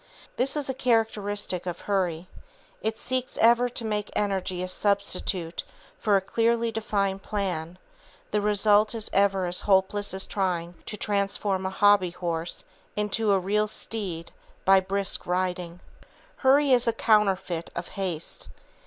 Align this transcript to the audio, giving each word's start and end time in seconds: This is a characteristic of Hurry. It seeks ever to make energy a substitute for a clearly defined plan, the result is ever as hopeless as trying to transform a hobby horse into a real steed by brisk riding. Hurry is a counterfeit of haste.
This 0.35 0.57
is 0.57 0.67
a 0.67 0.73
characteristic 0.73 1.67
of 1.67 1.81
Hurry. 1.81 2.27
It 2.81 2.97
seeks 2.97 3.37
ever 3.37 3.69
to 3.69 3.85
make 3.85 4.09
energy 4.15 4.63
a 4.63 4.67
substitute 4.67 5.63
for 5.99 6.17
a 6.17 6.21
clearly 6.21 6.71
defined 6.71 7.21
plan, 7.21 7.77
the 8.31 8.41
result 8.41 8.95
is 8.95 9.11
ever 9.13 9.45
as 9.45 9.59
hopeless 9.59 10.11
as 10.15 10.25
trying 10.25 10.73
to 10.87 10.97
transform 10.97 11.67
a 11.67 11.69
hobby 11.69 12.09
horse 12.09 12.63
into 12.95 13.31
a 13.31 13.37
real 13.37 13.67
steed 13.67 14.31
by 14.65 14.79
brisk 14.79 15.27
riding. 15.27 15.81
Hurry 16.37 16.71
is 16.71 16.87
a 16.87 16.93
counterfeit 16.93 17.69
of 17.75 17.89
haste. 17.89 18.49